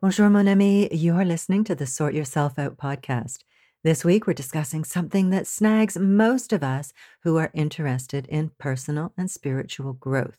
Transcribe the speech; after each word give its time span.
Bonjour, 0.00 0.30
mon 0.30 0.46
ami. 0.46 0.88
You're 0.92 1.24
listening 1.24 1.64
to 1.64 1.74
the 1.74 1.84
Sort 1.84 2.14
Yourself 2.14 2.56
Out 2.56 2.76
podcast. 2.76 3.38
This 3.82 4.04
week, 4.04 4.28
we're 4.28 4.32
discussing 4.32 4.84
something 4.84 5.30
that 5.30 5.48
snags 5.48 5.98
most 5.98 6.52
of 6.52 6.62
us 6.62 6.92
who 7.24 7.36
are 7.36 7.50
interested 7.52 8.24
in 8.28 8.52
personal 8.58 9.12
and 9.16 9.28
spiritual 9.28 9.94
growth. 9.94 10.38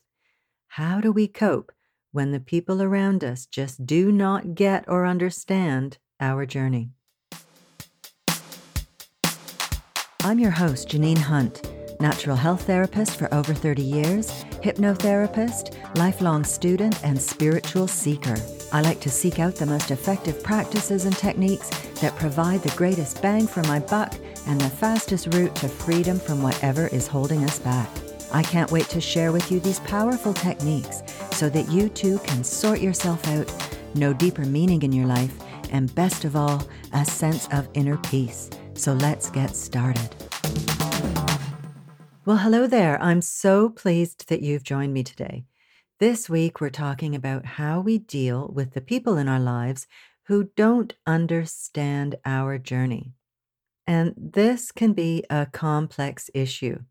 How 0.70 1.02
do 1.02 1.12
we 1.12 1.28
cope 1.28 1.74
when 2.14 2.32
the 2.32 2.40
people 2.40 2.82
around 2.82 3.22
us 3.22 3.46
just 3.46 3.86
do 3.86 4.14
not 4.14 4.56
get 4.56 4.86
or 4.88 5.06
understand 5.06 5.98
our 6.22 6.46
journey? 6.46 6.92
I'm 10.24 10.40
your 10.40 10.52
host, 10.52 10.88
Janine 10.88 11.18
Hunt, 11.18 11.70
natural 12.00 12.38
health 12.38 12.62
therapist 12.62 13.20
for 13.20 13.34
over 13.34 13.54
30 13.54 13.82
years, 13.82 14.32
hypnotherapist, 14.64 15.76
lifelong 15.98 16.46
student, 16.46 17.04
and 17.04 17.22
spiritual 17.22 17.90
seeker. 17.90 18.38
I 18.72 18.82
like 18.82 19.00
to 19.02 19.10
seek 19.10 19.40
out 19.40 19.56
the 19.56 19.66
most 19.66 19.90
effective 19.90 20.44
practices 20.44 21.06
and 21.06 21.16
techniques 21.18 21.70
that 22.02 22.16
provide 22.16 22.62
the 22.62 22.76
greatest 22.78 23.22
bang 23.22 23.48
for 23.48 23.64
my 23.64 23.80
buck 23.80 24.14
and 24.46 24.62
the 24.62 24.70
fastest 24.70 25.34
route 25.34 25.56
to 25.56 25.68
freedom 25.68 26.20
from 26.20 26.44
whatever 26.44 26.88
is 26.88 27.08
holding 27.08 27.44
us 27.44 27.58
back. 27.60 27.90
I 28.32 28.44
can't 28.44 28.72
wait 28.72 28.88
to 28.90 29.02
share 29.02 29.32
with 29.32 29.52
you 29.52 29.60
these 29.60 29.80
powerful 29.82 30.34
techniques 30.34 31.02
so 31.32 31.50
that 31.50 31.70
you 31.70 31.90
too 31.90 32.20
can 32.20 32.44
sort 32.44 32.80
yourself 32.80 33.28
out, 33.30 33.52
know 33.96 34.14
deeper 34.14 34.46
meaning 34.46 34.84
in 34.84 34.92
your 34.92 35.08
life, 35.08 35.34
and 35.72 35.94
best 35.96 36.24
of 36.24 36.36
all, 36.36 36.62
a 36.94 37.04
sense 37.04 37.48
of 37.52 37.68
inner 37.74 37.98
peace. 37.98 38.52
So 38.76 38.94
let's 38.94 39.32
get 39.32 39.56
started. 39.56 40.16
Well, 42.26 42.38
hello 42.38 42.68
there. 42.68 43.02
I'm 43.02 43.22
so 43.22 43.70
pleased 43.70 44.30
that 44.30 44.42
you've 44.42 44.64
joined 44.64 44.94
me 44.94 45.04
today. 45.04 45.46
This 46.00 46.30
week, 46.30 46.62
we're 46.62 46.70
talking 46.70 47.14
about 47.14 47.46
how 47.46 47.82
we 47.82 47.98
deal 47.98 48.50
with 48.56 48.72
the 48.72 48.80
people 48.80 49.18
in 49.18 49.28
our 49.28 49.40
lives 49.40 49.86
who 50.28 50.50
don't 50.56 50.94
understand 51.06 52.16
our 52.24 52.58
journey. 52.58 53.12
And 53.86 54.14
this 54.16 54.72
can 54.72 54.94
be 54.94 55.26
a 55.30 55.46
complex 55.48 56.30
issue 56.34 56.84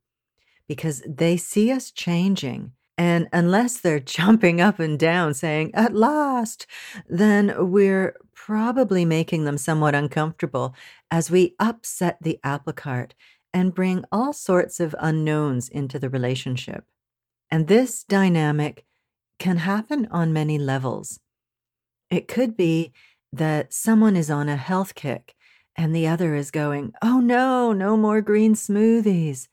because 0.69 1.03
they 1.09 1.39
see 1.39 1.73
us 1.73 1.91
changing. 1.91 2.73
And 2.99 3.31
unless 3.33 3.81
they're 3.81 3.99
jumping 4.19 4.61
up 4.61 4.79
and 4.79 4.99
down 4.99 5.33
saying, 5.33 5.71
at 5.73 5.95
last, 5.95 6.67
then 7.09 7.55
we're 7.71 8.15
probably 8.35 9.07
making 9.07 9.45
them 9.45 9.57
somewhat 9.57 9.95
uncomfortable 9.95 10.75
as 11.11 11.31
we 11.31 11.55
upset 11.59 12.19
the 12.21 12.39
apple 12.45 12.75
cart 12.75 13.15
and 13.55 13.75
bring 13.75 14.05
all 14.13 14.35
sorts 14.35 14.81
of 14.81 14.95
unknowns 14.99 15.71
into 15.71 15.99
the 15.99 16.11
relationship. 16.11 16.85
And 17.51 17.69
this 17.69 18.05
dynamic 18.05 18.85
can 19.39 19.59
happen 19.59 20.07
on 20.11 20.33
many 20.33 20.59
levels. 20.59 21.21
It 22.11 22.29
could 22.29 22.57
be 22.57 22.93
that 23.33 23.73
someone 23.73 24.17
is 24.17 24.31
on 24.31 24.49
a 24.49 24.57
health 24.57 24.95
kick 24.95 25.35
and 25.77 25.95
the 25.95 26.07
other 26.07 26.35
is 26.35 26.51
going, 26.51 26.93
Oh 27.03 27.21
no, 27.21 27.73
no 27.73 27.97
more 27.97 28.21
green 28.21 28.55
smoothies. 28.55 29.49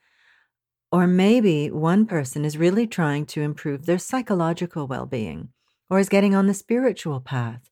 Or 0.91 1.07
maybe 1.07 1.69
one 1.69 2.05
person 2.05 2.45
is 2.45 2.57
really 2.57 2.87
trying 2.87 3.25
to 3.27 3.41
improve 3.41 3.85
their 3.85 3.99
psychological 3.99 4.87
well 4.87 5.05
being 5.05 5.49
or 5.89 5.99
is 5.99 6.09
getting 6.09 6.33
on 6.33 6.47
the 6.47 6.53
spiritual 6.53 7.19
path, 7.19 7.69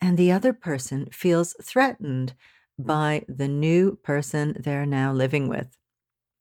and 0.00 0.16
the 0.16 0.32
other 0.32 0.52
person 0.52 1.08
feels 1.12 1.54
threatened 1.62 2.34
by 2.78 3.24
the 3.28 3.48
new 3.48 3.98
person 4.02 4.56
they're 4.58 4.86
now 4.86 5.12
living 5.12 5.48
with. 5.48 5.76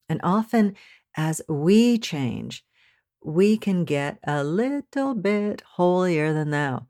And 0.08 0.22
often, 0.24 0.76
as 1.16 1.42
we 1.50 1.98
change, 1.98 2.64
we 3.24 3.58
can 3.58 3.86
get 3.86 4.20
a 4.24 4.44
little 4.44 5.14
bit 5.14 5.62
holier 5.62 6.34
than 6.34 6.50
thou 6.52 6.88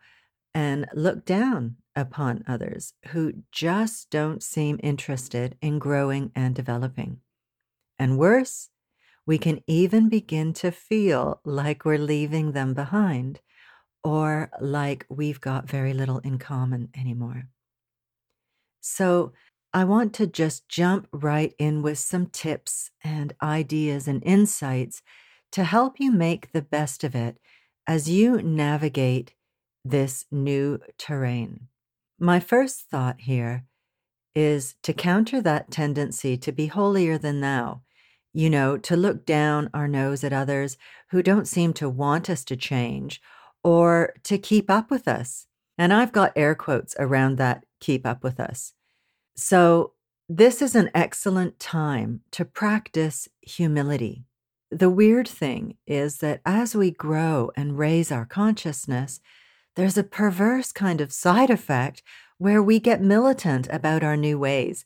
and 0.54 0.88
look 0.94 1.26
down 1.26 1.78
upon 1.96 2.44
others 2.48 2.94
who 3.08 3.34
just 3.52 4.10
don't 4.10 4.42
seem 4.42 4.80
interested 4.82 5.58
in 5.62 5.80
growing 5.80 6.32
and 6.36 6.56
developing. 6.56 7.20
And 8.00 8.18
worse, 8.18 8.70
we 9.26 9.38
can 9.38 9.62
even 9.68 10.10
begin 10.10 10.54
to 10.54 10.72
feel 10.72 11.42
like 11.46 11.86
we're 11.86 11.98
leaving 11.98 12.54
them 12.54 12.74
behind 12.74 13.42
or 14.04 14.50
like 14.60 15.06
we've 15.10 15.42
got 15.42 15.70
very 15.70 15.94
little 15.94 16.20
in 16.20 16.40
common 16.40 16.90
anymore. 16.96 17.50
So, 18.82 19.34
I 19.74 19.86
want 19.86 20.14
to 20.16 20.28
just 20.28 20.68
jump 20.68 21.08
right 21.14 21.54
in 21.58 21.82
with 21.82 21.98
some 21.98 22.26
tips 22.26 22.92
and 23.06 23.34
ideas 23.42 24.06
and 24.06 24.22
insights 24.26 25.02
to 25.52 25.64
help 25.64 26.00
you 26.00 26.12
make 26.12 26.52
the 26.52 26.62
best 26.62 27.04
of 27.04 27.16
it 27.16 27.38
as 27.88 28.10
you 28.10 28.42
navigate 28.42 29.34
this 29.84 30.26
new 30.32 30.80
terrain. 30.98 31.68
My 32.20 32.40
first 32.40 32.90
thought 32.90 33.22
here 33.22 33.66
is 34.36 34.76
to 34.84 34.94
counter 34.94 35.42
that 35.42 35.72
tendency 35.72 36.38
to 36.38 36.52
be 36.52 36.68
holier 36.68 37.18
than 37.18 37.42
thou, 37.42 37.82
you 38.34 38.50
know, 38.50 38.78
to 38.78 38.96
look 38.96 39.26
down 39.26 39.70
our 39.74 39.88
nose 39.88 40.24
at 40.24 40.32
others 40.32 40.78
who 41.10 41.22
don't 41.22 41.48
seem 41.48 41.74
to 41.74 41.90
want 41.90 42.30
us 42.30 42.44
to 42.46 42.56
change 42.56 43.22
or 43.64 44.14
to 44.24 44.38
keep 44.38 44.70
up 44.70 44.90
with 44.90 45.08
us. 45.08 45.48
And 45.78 45.92
I've 45.92 46.12
got 46.12 46.34
air 46.36 46.56
quotes 46.56 46.96
around 47.00 47.38
that 47.38 47.66
keep 47.80 48.06
up 48.06 48.24
with 48.24 48.40
us. 48.40 48.74
So, 49.36 49.94
this 50.30 50.62
is 50.62 50.76
an 50.76 50.90
excellent 50.94 51.60
time 51.60 52.22
to 52.32 52.46
practice 52.46 53.28
humility. 53.42 54.24
The 54.72 54.90
weird 54.90 55.28
thing 55.28 55.76
is 55.86 56.20
that 56.20 56.40
as 56.46 56.76
we 56.76 56.92
grow 56.92 57.52
and 57.58 57.78
raise 57.78 58.12
our 58.12 58.26
consciousness, 58.26 59.20
there's 59.76 59.98
a 59.98 60.04
perverse 60.04 60.72
kind 60.72 61.02
of 61.02 61.12
side 61.12 61.50
effect 61.50 62.02
where 62.38 62.64
we 62.64 62.80
get 62.80 63.02
militant 63.02 63.68
about 63.70 64.04
our 64.04 64.16
new 64.16 64.40
ways 64.40 64.86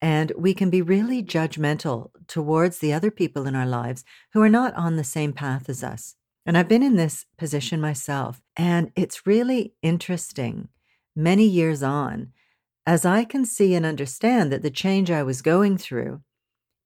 and 0.00 0.32
we 0.36 0.54
can 0.54 0.70
be 0.70 0.82
really 0.82 1.22
judgmental 1.22 2.10
towards 2.26 2.78
the 2.78 2.92
other 2.92 3.10
people 3.10 3.46
in 3.46 3.54
our 3.54 3.66
lives 3.66 4.04
who 4.32 4.42
are 4.42 4.48
not 4.48 4.74
on 4.74 4.96
the 4.96 5.04
same 5.04 5.32
path 5.32 5.68
as 5.68 5.82
us. 5.82 6.16
And 6.44 6.56
I've 6.56 6.68
been 6.68 6.82
in 6.82 6.96
this 6.96 7.26
position 7.36 7.80
myself, 7.80 8.40
and 8.56 8.92
it's 8.94 9.26
really 9.26 9.74
interesting 9.82 10.68
many 11.14 11.44
years 11.44 11.82
on 11.82 12.32
as 12.86 13.04
I 13.04 13.24
can 13.24 13.44
see 13.44 13.74
and 13.74 13.84
understand 13.84 14.52
that 14.52 14.62
the 14.62 14.70
change 14.70 15.10
I 15.10 15.24
was 15.24 15.42
going 15.42 15.76
through, 15.76 16.22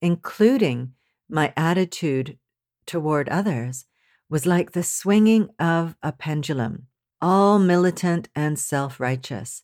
including 0.00 0.92
my 1.28 1.52
attitude 1.56 2.38
toward 2.90 3.28
others 3.28 3.86
was 4.28 4.46
like 4.46 4.72
the 4.72 4.82
swinging 4.82 5.48
of 5.60 5.94
a 6.02 6.10
pendulum, 6.10 6.88
all 7.22 7.60
militant 7.60 8.28
and 8.34 8.58
self 8.58 8.98
righteous. 8.98 9.62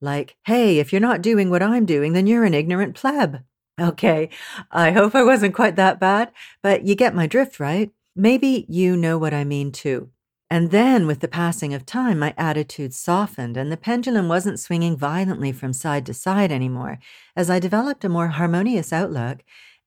Like, 0.00 0.36
hey, 0.44 0.80
if 0.80 0.92
you're 0.92 1.00
not 1.00 1.22
doing 1.22 1.50
what 1.50 1.62
I'm 1.62 1.86
doing, 1.86 2.14
then 2.14 2.26
you're 2.26 2.44
an 2.44 2.52
ignorant 2.52 2.96
pleb. 2.96 3.44
Okay, 3.80 4.28
I 4.72 4.90
hope 4.90 5.14
I 5.14 5.22
wasn't 5.22 5.54
quite 5.54 5.76
that 5.76 6.00
bad, 6.00 6.32
but 6.62 6.84
you 6.84 6.96
get 6.96 7.14
my 7.14 7.28
drift, 7.28 7.60
right? 7.60 7.90
Maybe 8.16 8.66
you 8.68 8.96
know 8.96 9.18
what 9.18 9.34
I 9.34 9.44
mean 9.44 9.70
too. 9.70 10.10
And 10.50 10.70
then, 10.72 11.06
with 11.06 11.20
the 11.20 11.28
passing 11.28 11.72
of 11.74 11.86
time, 11.86 12.18
my 12.18 12.34
attitude 12.36 12.92
softened 12.92 13.56
and 13.56 13.70
the 13.70 13.76
pendulum 13.76 14.28
wasn't 14.28 14.60
swinging 14.60 14.96
violently 14.96 15.52
from 15.52 15.72
side 15.72 16.06
to 16.06 16.14
side 16.14 16.52
anymore 16.52 16.98
as 17.36 17.50
I 17.50 17.58
developed 17.60 18.04
a 18.04 18.08
more 18.08 18.28
harmonious 18.28 18.92
outlook 18.92 19.42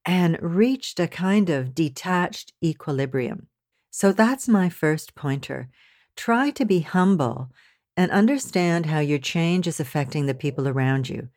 and 0.07 0.39
reached 0.41 0.99
a 1.01 1.07
kind 1.07 1.49
of 1.49 1.75
detached 1.75 2.53
equilibrium. 2.63 3.47
So 3.91 4.13
that's 4.13 4.47
my 4.47 4.69
first 4.69 5.15
pointer. 5.15 5.67
Try 6.15 6.49
to 6.51 6.65
be 6.65 6.79
humble 6.79 7.51
and 7.97 8.09
understand 8.11 8.85
how 8.85 8.99
your 8.99 9.19
change 9.19 9.67
is 9.67 9.81
affecting 9.81 10.25
the 10.25 10.33
people 10.33 10.67
around 10.67 11.09
you. 11.09 11.27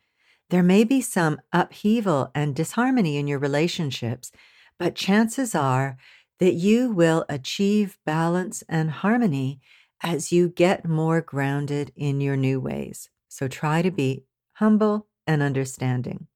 There 0.49 0.63
may 0.63 0.85
be 0.85 1.01
some 1.01 1.41
upheaval 1.51 2.31
and 2.33 2.55
disharmony 2.55 3.17
in 3.17 3.27
your 3.27 3.39
relationships, 3.39 4.31
but 4.79 4.95
chances 4.95 5.53
are 5.53 5.97
that 6.39 6.53
you 6.53 6.91
will 6.91 7.25
achieve 7.27 7.97
balance 8.05 8.63
and 8.69 8.89
harmony 8.89 9.59
as 10.01 10.31
you 10.31 10.47
get 10.47 10.87
more 10.87 11.21
grounded 11.21 11.91
in 11.95 12.21
your 12.21 12.37
new 12.37 12.59
ways. 12.59 13.09
So 13.27 13.47
try 13.47 13.81
to 13.81 13.91
be 13.91 14.23
humble 14.53 15.07
and 15.27 15.41
understanding. 15.41 16.27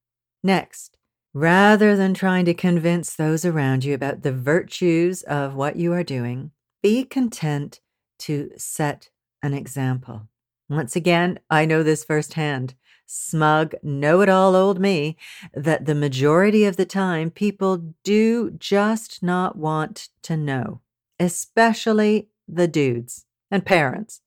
Next, 0.44 0.98
Rather 1.38 1.98
than 1.98 2.14
trying 2.14 2.46
to 2.46 2.54
convince 2.54 3.14
those 3.14 3.44
around 3.44 3.84
you 3.84 3.94
about 3.94 4.22
the 4.22 4.32
virtues 4.32 5.22
of 5.24 5.54
what 5.54 5.76
you 5.76 5.92
are 5.92 6.02
doing, 6.02 6.52
be 6.82 7.04
content 7.04 7.82
to 8.18 8.50
set 8.56 9.10
an 9.44 9.54
example. 9.54 10.30
Once 10.70 10.96
again, 10.96 11.38
I 11.50 11.66
know 11.66 11.84
this 11.84 12.06
firsthand. 12.06 12.76
Smug, 13.06 13.76
know 13.84 14.22
it 14.22 14.30
all 14.30 14.56
old 14.56 14.80
me, 14.80 15.18
that 15.54 15.86
the 15.86 15.94
majority 15.94 16.64
of 16.64 16.78
the 16.78 16.86
time 16.86 17.30
people 17.30 17.94
do 18.06 18.52
just 18.52 19.22
not 19.22 19.58
want 19.58 20.08
to 20.22 20.38
know, 20.38 20.80
especially 21.20 22.30
the 22.48 22.70
dudes 22.70 23.26
and 23.52 23.66
parents. 23.66 24.22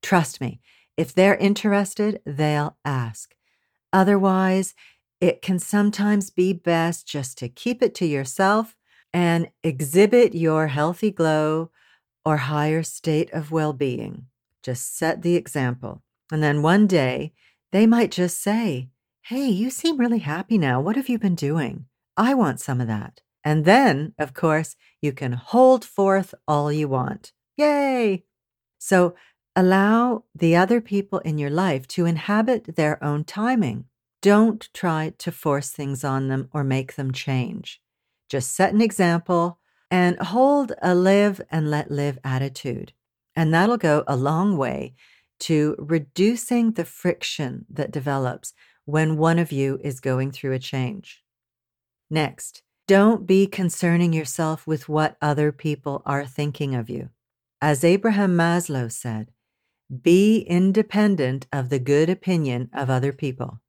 Trust 0.00 0.40
me, 0.40 0.62
if 0.96 1.12
they're 1.12 1.36
interested, 1.36 2.22
they'll 2.24 2.78
ask. 2.82 3.34
Otherwise, 3.92 4.74
it 5.20 5.42
can 5.42 5.58
sometimes 5.58 6.30
be 6.30 6.52
best 6.52 7.06
just 7.06 7.38
to 7.38 7.48
keep 7.48 7.82
it 7.82 7.94
to 7.96 8.06
yourself 8.06 8.76
and 9.12 9.48
exhibit 9.62 10.34
your 10.34 10.66
healthy 10.66 11.10
glow 11.10 11.70
or 12.24 12.36
higher 12.36 12.82
state 12.82 13.32
of 13.32 13.50
well 13.50 13.72
being. 13.72 14.26
Just 14.62 14.96
set 14.96 15.22
the 15.22 15.36
example. 15.36 16.02
And 16.30 16.42
then 16.42 16.60
one 16.60 16.86
day, 16.86 17.32
they 17.72 17.86
might 17.86 18.10
just 18.10 18.42
say, 18.42 18.88
Hey, 19.22 19.48
you 19.48 19.70
seem 19.70 19.98
really 19.98 20.18
happy 20.18 20.58
now. 20.58 20.80
What 20.80 20.96
have 20.96 21.08
you 21.08 21.18
been 21.18 21.34
doing? 21.34 21.86
I 22.16 22.34
want 22.34 22.60
some 22.60 22.80
of 22.80 22.86
that. 22.86 23.20
And 23.44 23.64
then, 23.64 24.14
of 24.18 24.34
course, 24.34 24.76
you 25.00 25.12
can 25.12 25.32
hold 25.32 25.84
forth 25.84 26.34
all 26.48 26.72
you 26.72 26.88
want. 26.88 27.32
Yay! 27.56 28.24
So 28.78 29.14
allow 29.54 30.24
the 30.34 30.56
other 30.56 30.80
people 30.80 31.20
in 31.20 31.38
your 31.38 31.50
life 31.50 31.86
to 31.88 32.06
inhabit 32.06 32.76
their 32.76 33.02
own 33.02 33.24
timing. 33.24 33.84
Don't 34.26 34.68
try 34.74 35.12
to 35.18 35.30
force 35.30 35.70
things 35.70 36.02
on 36.02 36.26
them 36.26 36.48
or 36.52 36.64
make 36.64 36.96
them 36.96 37.12
change. 37.12 37.80
Just 38.28 38.56
set 38.56 38.74
an 38.74 38.80
example 38.80 39.60
and 39.88 40.18
hold 40.18 40.72
a 40.82 40.96
live 40.96 41.40
and 41.48 41.70
let 41.70 41.92
live 41.92 42.18
attitude. 42.24 42.92
And 43.36 43.54
that'll 43.54 43.76
go 43.76 44.02
a 44.08 44.16
long 44.16 44.56
way 44.56 44.96
to 45.46 45.76
reducing 45.78 46.72
the 46.72 46.84
friction 46.84 47.66
that 47.70 47.92
develops 47.92 48.52
when 48.84 49.16
one 49.16 49.38
of 49.38 49.52
you 49.52 49.78
is 49.84 50.00
going 50.00 50.32
through 50.32 50.54
a 50.54 50.58
change. 50.58 51.22
Next, 52.10 52.64
don't 52.88 53.28
be 53.28 53.46
concerning 53.46 54.12
yourself 54.12 54.66
with 54.66 54.88
what 54.88 55.16
other 55.22 55.52
people 55.52 56.02
are 56.04 56.26
thinking 56.26 56.74
of 56.74 56.90
you. 56.90 57.10
As 57.62 57.84
Abraham 57.84 58.36
Maslow 58.36 58.90
said, 58.90 59.30
be 60.02 60.40
independent 60.40 61.46
of 61.52 61.68
the 61.68 61.78
good 61.78 62.10
opinion 62.10 62.70
of 62.72 62.90
other 62.90 63.12
people. 63.12 63.60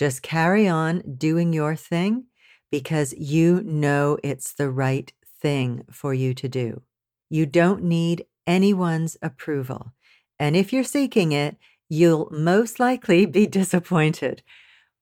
Just 0.00 0.22
carry 0.22 0.66
on 0.66 1.02
doing 1.18 1.52
your 1.52 1.76
thing 1.76 2.24
because 2.70 3.12
you 3.12 3.62
know 3.62 4.16
it's 4.24 4.54
the 4.54 4.70
right 4.70 5.12
thing 5.42 5.84
for 5.92 6.14
you 6.14 6.32
to 6.32 6.48
do. 6.48 6.80
You 7.28 7.44
don't 7.44 7.82
need 7.82 8.24
anyone's 8.46 9.18
approval. 9.20 9.92
And 10.38 10.56
if 10.56 10.72
you're 10.72 10.84
seeking 10.84 11.32
it, 11.32 11.58
you'll 11.90 12.30
most 12.30 12.80
likely 12.80 13.26
be 13.38 13.46
disappointed. 13.46 14.42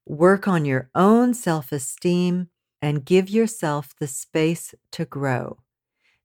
Work 0.04 0.48
on 0.48 0.64
your 0.64 0.90
own 0.96 1.32
self 1.32 1.70
esteem 1.70 2.48
and 2.82 3.04
give 3.04 3.30
yourself 3.30 3.94
the 4.00 4.08
space 4.08 4.74
to 4.90 5.04
grow. 5.04 5.58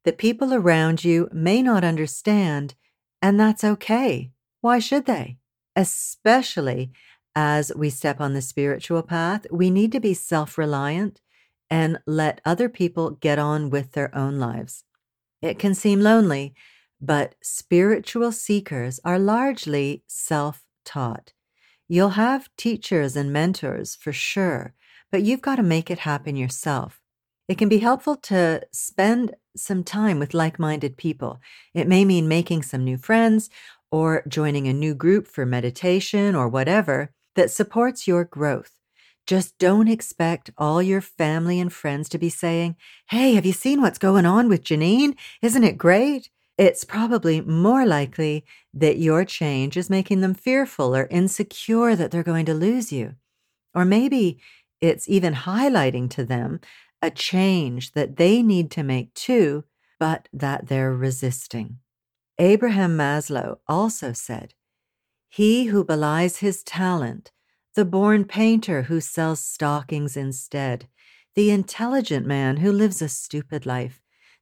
The 0.03 0.13
people 0.13 0.51
around 0.51 1.03
you 1.03 1.29
may 1.31 1.61
not 1.61 1.83
understand, 1.83 2.73
and 3.21 3.39
that's 3.39 3.63
okay. 3.63 4.31
Why 4.61 4.79
should 4.79 5.05
they? 5.05 5.37
Especially 5.75 6.91
as 7.35 7.71
we 7.75 7.89
step 7.89 8.21
on 8.21 8.33
the 8.33 8.41
spiritual 8.41 9.01
path, 9.01 9.45
we 9.51 9.69
need 9.69 9.91
to 9.91 9.99
be 9.99 10.13
self 10.13 10.57
reliant 10.57 11.21
and 11.69 11.99
let 12.05 12.41
other 12.45 12.69
people 12.69 13.11
get 13.11 13.39
on 13.39 13.69
with 13.69 13.93
their 13.93 14.15
own 14.15 14.39
lives. 14.39 14.83
It 15.41 15.57
can 15.59 15.73
seem 15.73 16.01
lonely, 16.01 16.53
but 17.01 17.35
spiritual 17.41 18.31
seekers 18.31 18.99
are 19.03 19.19
largely 19.19 20.03
self 20.07 20.63
taught. 20.85 21.33
You'll 21.87 22.09
have 22.09 22.49
teachers 22.57 23.15
and 23.15 23.33
mentors 23.33 23.95
for 23.95 24.13
sure, 24.13 24.73
but 25.11 25.23
you've 25.23 25.41
got 25.41 25.55
to 25.55 25.63
make 25.63 25.91
it 25.91 25.99
happen 25.99 26.35
yourself. 26.35 27.01
It 27.47 27.57
can 27.57 27.69
be 27.69 27.79
helpful 27.79 28.15
to 28.17 28.61
spend 28.71 29.35
some 29.57 29.83
time 29.83 30.17
with 30.17 30.33
like 30.33 30.59
minded 30.59 30.95
people. 30.97 31.39
It 31.73 31.87
may 31.87 32.05
mean 32.05 32.27
making 32.27 32.63
some 32.63 32.83
new 32.83 32.97
friends 32.97 33.49
or 33.91 34.23
joining 34.27 34.67
a 34.67 34.73
new 34.73 34.95
group 34.95 35.27
for 35.27 35.45
meditation 35.45 36.35
or 36.35 36.47
whatever 36.47 37.11
that 37.35 37.51
supports 37.51 38.07
your 38.07 38.23
growth. 38.23 38.71
Just 39.25 39.57
don't 39.57 39.87
expect 39.87 40.51
all 40.57 40.81
your 40.81 41.01
family 41.01 41.59
and 41.59 41.71
friends 41.71 42.09
to 42.09 42.17
be 42.17 42.29
saying, 42.29 42.75
Hey, 43.09 43.35
have 43.35 43.45
you 43.45 43.53
seen 43.53 43.81
what's 43.81 43.97
going 43.97 44.25
on 44.25 44.49
with 44.49 44.63
Janine? 44.63 45.15
Isn't 45.41 45.63
it 45.63 45.77
great? 45.77 46.29
It's 46.57 46.83
probably 46.83 47.41
more 47.41 47.85
likely 47.85 48.45
that 48.73 48.97
your 48.97 49.25
change 49.25 49.77
is 49.77 49.89
making 49.89 50.21
them 50.21 50.33
fearful 50.33 50.95
or 50.95 51.07
insecure 51.09 51.95
that 51.95 52.11
they're 52.11 52.21
going 52.21 52.45
to 52.45 52.53
lose 52.53 52.91
you. 52.91 53.15
Or 53.73 53.85
maybe 53.85 54.39
it's 54.81 55.09
even 55.09 55.33
highlighting 55.33 56.09
to 56.11 56.25
them 56.25 56.59
a 57.01 57.09
change 57.09 57.93
that 57.93 58.17
they 58.17 58.43
need 58.43 58.69
to 58.71 58.83
make 58.83 59.13
too, 59.13 59.63
but 59.99 60.27
that 60.31 60.67
they're 60.67 60.93
resisting. 60.93 61.79
Abraham 62.37 62.97
Maslow 62.97 63.57
also 63.67 64.13
said, 64.13 64.53
He 65.35 65.65
who 65.65 65.83
belies 65.83 66.37
his 66.37 66.61
talent 66.61 67.31
the 67.73 67.85
born 67.85 68.23
painter 68.25 68.83
who 68.83 69.01
sells 69.01 69.39
stockings 69.39 70.15
instead, 70.15 70.87
the 71.33 71.49
intelligent 71.49 72.27
man 72.27 72.57
who 72.57 72.71
lives 72.71 73.01
a 73.01 73.09
stupid 73.09 73.65
life, 73.65 73.99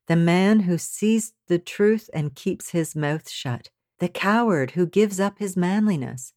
the 0.07 0.17
man 0.17 0.59
who 0.61 0.77
sees 0.77 1.31
the 1.47 1.59
truth 1.59 2.09
and 2.13 2.35
keeps 2.35 2.71
his 2.71 2.93
mouth 2.93 3.29
shut, 3.29 3.69
the 3.99 4.09
coward 4.09 4.71
who 4.71 4.85
gives 4.85 5.17
up 5.17 5.39
his 5.39 5.55
manliness. 5.55 6.33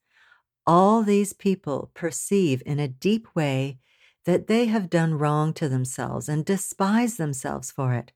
All 0.65 1.03
these 1.03 1.33
people 1.33 1.91
perceive 1.93 2.63
in 2.65 2.79
a 2.79 2.87
deep 2.87 3.27
way 3.35 3.81
that 4.25 4.47
they 4.47 4.67
have 4.67 4.89
done 4.89 5.19
wrong 5.19 5.53
to 5.55 5.69
themselves 5.69 6.29
and 6.29 6.45
despise 6.45 7.17
themselves 7.17 7.73
for 7.73 7.93
it. 7.93 8.13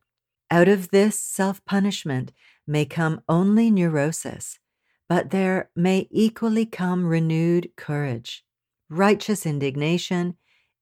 Out 0.53 0.69
of 0.69 0.91
this 0.91 1.19
self 1.19 1.65
punishment 1.65 2.31
may 2.65 2.85
come 2.85 3.23
only 3.29 3.73
neurosis, 3.73 4.61
but 5.09 5.31
there 5.31 5.71
may 5.75 6.07
equally 6.11 6.67
come 6.67 7.07
renewed 7.07 7.71
courage 7.77 8.45
righteous 8.91 9.45
indignation, 9.45 10.37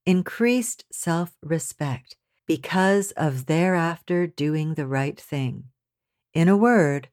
increased 0.05 0.85
self 0.93 1.33
respect 1.43 2.17
because 2.47 3.11
of 3.13 3.47
thereafter 3.47 4.27
doing 4.27 4.75
the 4.75 4.87
right 4.87 5.21
thing. 5.21 5.65
In 6.33 6.49
a 6.49 6.57
word, 6.57 7.09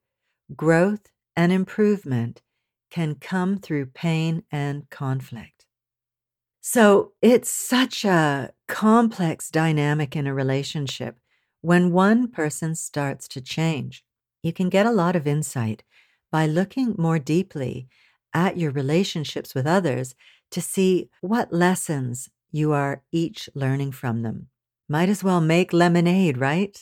growth 0.55 1.07
and 1.35 1.51
improvement 1.51 2.41
can 2.91 3.15
come 3.15 3.57
through 3.57 3.87
pain 3.87 4.43
and 4.51 4.87
conflict. 4.89 5.65
So 6.61 7.13
it's 7.21 7.49
such 7.49 8.05
a 8.05 8.51
complex 8.67 9.49
dynamic 9.49 10.15
in 10.15 10.27
a 10.27 10.33
relationship 10.33 11.17
when 11.61 11.91
one 11.91 12.29
person 12.29 12.75
starts 12.75 13.27
to 13.29 13.41
change. 13.41 14.03
You 14.43 14.53
can 14.53 14.69
get 14.69 14.85
a 14.85 14.91
lot 14.91 15.15
of 15.15 15.25
insight 15.25 15.83
by 16.33 16.47
looking 16.47 16.95
more 16.97 17.19
deeply 17.19 17.87
at 18.33 18.57
your 18.57 18.71
relationships 18.71 19.53
with 19.53 19.67
others 19.67 20.15
to 20.49 20.59
see 20.59 21.07
what 21.21 21.53
lessons 21.53 22.31
you 22.51 22.71
are 22.73 23.03
each 23.11 23.47
learning 23.53 23.91
from 23.91 24.23
them. 24.23 24.47
Might 24.89 25.09
as 25.09 25.23
well 25.23 25.41
make 25.41 25.71
lemonade, 25.71 26.39
right? 26.39 26.75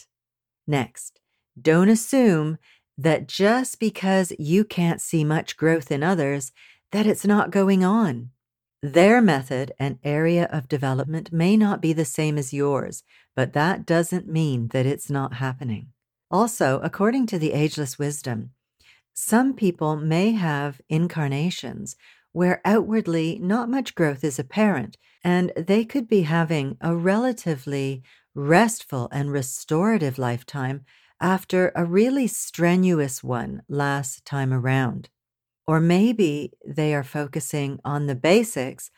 Next, 0.65 1.19
don't 1.62 1.89
assume 1.89 2.59
that 2.98 3.27
just 3.27 3.77
because 3.77 4.31
you 4.40 4.64
can't 4.64 5.02
see 5.02 5.25
much 5.25 5.57
growth 5.57 5.92
in 5.92 6.02
others, 6.02 6.54
that 6.94 7.06
it's 7.06 7.25
not 7.25 7.52
going 7.52 7.83
on. 7.83 8.30
Their 8.81 9.21
method 9.21 9.73
and 9.78 9.99
area 10.02 10.47
of 10.49 10.69
development 10.69 11.33
may 11.33 11.57
not 11.57 11.81
be 11.81 11.92
the 11.92 12.06
same 12.06 12.37
as 12.37 12.54
yours, 12.54 13.04
but 13.35 13.52
that 13.52 13.85
doesn't 13.85 14.30
mean 14.30 14.69
that 14.69 14.85
it's 14.85 15.09
not 15.09 15.35
happening. 15.35 15.90
Also, 16.30 16.80
according 16.81 17.25
to 17.28 17.37
the 17.37 17.52
ageless 17.52 17.99
wisdom, 17.99 18.52
some 19.13 19.53
people 19.53 19.95
may 19.95 20.31
have 20.31 20.81
incarnations 20.89 21.95
where 22.31 22.61
outwardly 22.63 23.37
not 23.41 23.69
much 23.69 23.95
growth 23.95 24.23
is 24.23 24.39
apparent, 24.39 24.97
and 25.23 25.51
they 25.57 25.83
could 25.83 26.07
be 26.07 26.21
having 26.21 26.77
a 26.81 26.95
relatively 26.95 28.03
restful 28.33 29.09
and 29.11 29.31
restorative 29.31 30.18
lifetime 30.18 30.85
after 31.19 31.71
a 31.75 31.85
really 31.85 32.27
strenuous 32.27 33.23
one 33.23 33.61
last 33.68 34.25
time 34.25 34.53
around. 34.53 35.09
Or 35.68 35.80
maybe 35.80 36.53
they 36.65 36.94
are 36.95 37.03
focusing 37.03 37.80
on 37.85 38.07
the 38.07 38.15
basics 38.15 38.89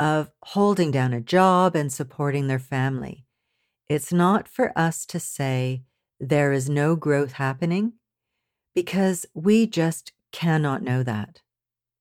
of 0.00 0.30
holding 0.42 0.90
down 0.90 1.12
a 1.12 1.20
job 1.20 1.76
and 1.76 1.92
supporting 1.92 2.48
their 2.48 2.58
family. 2.58 3.24
It's 3.88 4.12
not 4.12 4.48
for 4.48 4.76
us 4.76 5.06
to 5.06 5.20
say 5.20 5.82
there 6.18 6.52
is 6.52 6.68
no 6.68 6.96
growth 6.96 7.32
happening 7.32 7.92
because 8.74 9.26
we 9.34 9.66
just 9.66 10.12
cannot 10.32 10.82
know 10.82 11.02
that. 11.02 11.40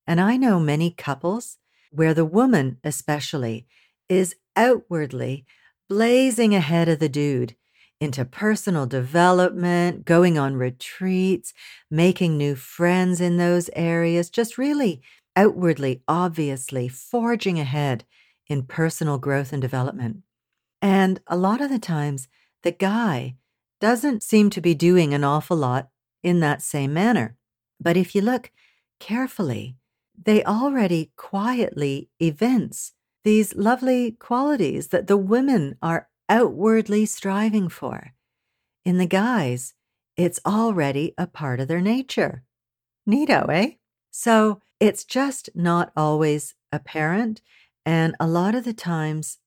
And 0.08 0.20
I 0.20 0.38
know 0.38 0.60
many 0.60 0.92
couples 0.92 1.58
where 1.92 2.13
the 2.13 2.25
woman, 2.25 2.78
especially, 2.84 3.68
is 4.10 4.36
outwardly 4.56 5.46
blazing 5.88 6.56
ahead 6.56 6.90
of 6.90 7.00
the 7.00 7.10
dude 7.10 7.56
into 8.00 8.25
personal 8.25 8.88
development, 8.88 10.06
going 10.06 10.38
on 10.38 10.56
retreats, 10.56 11.54
making 11.90 12.36
new 12.36 12.56
friends 12.56 13.22
in 13.22 13.38
those 13.38 13.70
areas, 13.75 14.30
just 14.30 14.58
really 14.58 15.01
outwardly, 15.36 16.01
obviously 16.08 16.88
forging 16.88 17.60
ahead 17.60 18.04
in 18.48 18.63
personal 18.63 19.20
growth 19.20 19.54
and 19.54 19.62
development. 19.62 20.24
And 20.82 21.22
a 21.28 21.38
lot 21.38 21.62
of 21.62 21.70
the 21.70 21.80
times, 21.80 22.28
the 22.63 22.72
guy 22.72 23.36
doesn't 23.80 24.24
seem 24.24 24.50
to 24.50 24.62
be 24.62 24.74
doing 24.74 25.13
an 25.13 25.24
awful 25.24 25.58
lot 25.58 25.90
in 26.24 26.40
that 26.40 26.62
same 26.62 26.94
manner. 26.94 27.38
But 27.80 27.98
if 27.98 28.13
you 28.16 28.22
look 28.22 28.51
carefully, 29.00 29.78
they 30.24 30.44
already 30.44 31.12
quietly 31.16 32.10
evince 32.20 32.94
these 33.24 33.56
lovely 33.56 34.12
qualities 34.12 34.88
that 34.90 35.08
the 35.08 35.18
women 35.18 35.78
are 35.82 36.08
outwardly 36.30 37.06
striving 37.06 37.70
for. 37.70 38.13
In 38.86 38.98
the 38.98 39.06
guys, 39.06 39.74
it's 40.18 40.40
already 40.46 41.13
a 41.18 41.28
part 41.28 41.60
of 41.60 41.68
their 41.68 41.82
nature. 41.82 42.44
Neato, 43.08 43.50
eh? 43.50 43.72
So 44.12 44.62
it's 44.80 45.04
just 45.04 45.50
not 45.56 45.92
always 45.96 46.56
apparent. 46.72 47.42
And 47.86 48.16
a 48.20 48.28
lot 48.28 48.56
of 48.56 48.63
the 48.63 48.74
times, 48.74 49.40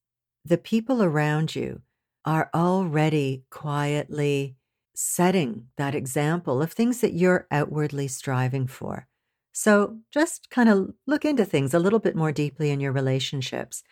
the 0.44 0.58
people 0.58 1.02
around 1.02 1.54
you 1.54 1.82
are 2.24 2.50
already 2.54 3.44
quietly 3.50 4.56
setting 4.94 5.68
that 5.76 5.94
example 5.94 6.62
of 6.62 6.72
things 6.72 7.00
that 7.00 7.14
you're 7.14 7.46
outwardly 7.50 8.08
striving 8.08 8.66
for. 8.66 9.06
So 9.52 9.98
just 10.10 10.50
kind 10.50 10.68
of 10.68 10.94
look 11.06 11.24
into 11.24 11.44
things 11.44 11.74
a 11.74 11.78
little 11.78 12.00
bit 12.00 12.16
more 12.16 12.32
deeply 12.32 12.70
in 12.70 12.80
your 12.80 12.92
relationships. 12.92 13.82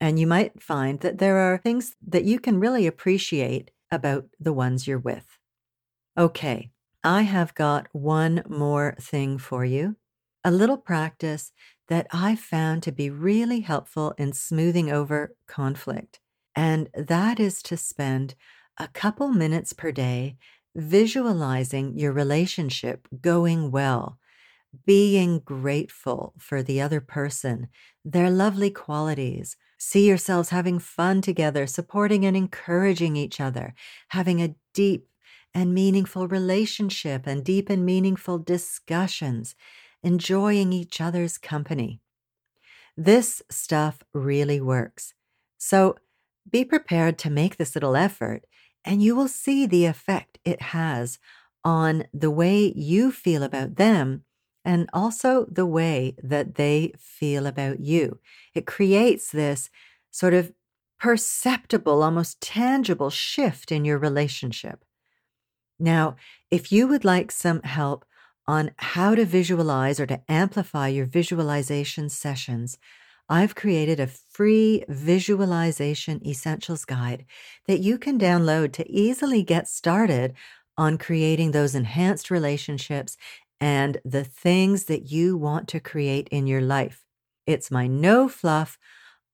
And 0.00 0.18
you 0.18 0.26
might 0.26 0.62
find 0.62 1.00
that 1.00 1.18
there 1.18 1.38
are 1.38 1.58
things 1.58 1.94
that 2.06 2.24
you 2.24 2.40
can 2.40 2.58
really 2.58 2.86
appreciate 2.86 3.70
about 3.90 4.26
the 4.40 4.52
ones 4.52 4.86
you're 4.86 4.98
with. 4.98 5.38
Okay, 6.18 6.70
I 7.04 7.22
have 7.22 7.54
got 7.54 7.88
one 7.92 8.42
more 8.48 8.96
thing 9.00 9.38
for 9.38 9.64
you 9.64 9.96
a 10.44 10.50
little 10.50 10.76
practice 10.76 11.52
that 11.88 12.06
I 12.12 12.34
found 12.34 12.82
to 12.82 12.90
be 12.92 13.10
really 13.10 13.60
helpful 13.60 14.12
in 14.18 14.32
smoothing 14.32 14.90
over 14.90 15.36
conflict. 15.46 16.18
And 16.56 16.88
that 16.94 17.38
is 17.38 17.62
to 17.64 17.76
spend 17.76 18.34
a 18.82 18.88
couple 18.88 19.28
minutes 19.28 19.72
per 19.72 19.92
day 19.92 20.36
visualizing 20.74 21.96
your 21.96 22.12
relationship 22.12 23.06
going 23.20 23.70
well, 23.70 24.18
being 24.84 25.38
grateful 25.38 26.34
for 26.36 26.62
the 26.62 26.80
other 26.80 27.00
person, 27.00 27.68
their 28.04 28.28
lovely 28.28 28.70
qualities. 28.70 29.56
See 29.78 30.08
yourselves 30.08 30.48
having 30.48 30.78
fun 30.78 31.20
together, 31.20 31.66
supporting 31.66 32.24
and 32.24 32.36
encouraging 32.36 33.16
each 33.16 33.40
other, 33.40 33.74
having 34.08 34.42
a 34.42 34.54
deep 34.74 35.08
and 35.54 35.74
meaningful 35.74 36.26
relationship 36.26 37.26
and 37.26 37.44
deep 37.44 37.68
and 37.68 37.84
meaningful 37.84 38.38
discussions, 38.38 39.54
enjoying 40.02 40.72
each 40.72 41.00
other's 41.00 41.38
company. 41.38 42.00
This 42.96 43.42
stuff 43.50 44.02
really 44.12 44.60
works. 44.60 45.14
So 45.58 45.96
be 46.50 46.64
prepared 46.64 47.18
to 47.18 47.30
make 47.30 47.56
this 47.56 47.74
little 47.74 47.96
effort, 47.96 48.44
and 48.84 49.02
you 49.02 49.14
will 49.14 49.28
see 49.28 49.66
the 49.66 49.86
effect 49.86 50.38
it 50.44 50.60
has 50.60 51.18
on 51.64 52.04
the 52.12 52.30
way 52.30 52.72
you 52.74 53.12
feel 53.12 53.42
about 53.42 53.76
them 53.76 54.24
and 54.64 54.88
also 54.92 55.46
the 55.46 55.66
way 55.66 56.16
that 56.22 56.54
they 56.54 56.92
feel 56.98 57.46
about 57.46 57.80
you. 57.80 58.20
It 58.54 58.66
creates 58.66 59.30
this 59.30 59.70
sort 60.10 60.34
of 60.34 60.52
perceptible, 60.98 62.02
almost 62.02 62.40
tangible 62.40 63.10
shift 63.10 63.72
in 63.72 63.84
your 63.84 63.98
relationship. 63.98 64.84
Now, 65.78 66.16
if 66.50 66.70
you 66.70 66.86
would 66.88 67.04
like 67.04 67.30
some 67.32 67.62
help 67.62 68.04
on 68.46 68.72
how 68.78 69.14
to 69.14 69.24
visualize 69.24 70.00
or 70.00 70.06
to 70.06 70.20
amplify 70.28 70.88
your 70.88 71.06
visualization 71.06 72.08
sessions, 72.08 72.78
I've 73.32 73.54
created 73.54 73.98
a 73.98 74.06
free 74.08 74.84
visualization 74.90 76.20
essentials 76.26 76.84
guide 76.84 77.24
that 77.66 77.80
you 77.80 77.96
can 77.96 78.18
download 78.18 78.74
to 78.74 78.90
easily 78.90 79.42
get 79.42 79.68
started 79.68 80.34
on 80.76 80.98
creating 80.98 81.52
those 81.52 81.74
enhanced 81.74 82.30
relationships 82.30 83.16
and 83.58 83.96
the 84.04 84.24
things 84.24 84.84
that 84.84 85.10
you 85.10 85.38
want 85.38 85.66
to 85.68 85.80
create 85.80 86.28
in 86.28 86.46
your 86.46 86.60
life. 86.60 87.04
It's 87.46 87.70
my 87.70 87.86
no 87.86 88.28
fluff, 88.28 88.78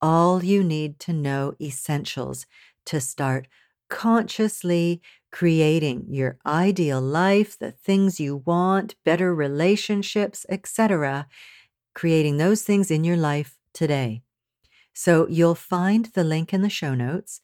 all 0.00 0.45
you 0.45 0.62
need 0.62 1.00
to 1.00 1.12
know 1.12 1.55
essentials 1.61 2.47
to 2.87 3.00
start 3.00 3.49
consciously 3.90 5.02
creating 5.33 6.07
your 6.09 6.38
ideal 6.47 7.00
life, 7.00 7.59
the 7.59 7.73
things 7.73 8.21
you 8.21 8.37
want, 8.47 8.95
better 9.05 9.35
relationships, 9.35 10.47
etc., 10.49 11.26
creating 11.95 12.37
those 12.37 12.62
things 12.62 12.93
in 12.93 13.02
your 13.02 13.17
life 13.17 13.58
today. 13.73 14.23
So 14.93 15.29
you'll 15.29 15.55
find 15.55 16.07
the 16.07 16.25
link 16.25 16.53
in 16.53 16.63
the 16.63 16.69
show 16.69 16.95
notes, 16.95 17.41